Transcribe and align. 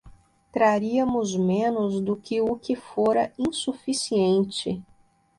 Traríamos 0.51 1.35
menos 1.37 2.01
do 2.01 2.17
que 2.17 2.41
o 2.41 2.55
que 2.55 2.75
fora 2.75 3.31
insuficiente 3.37 4.81